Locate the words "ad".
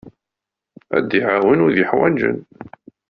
0.97-1.09